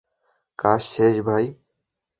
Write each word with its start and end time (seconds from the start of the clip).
কাজ 0.59 0.81
শেষ, 0.93 1.15
ভাই? 1.27 1.45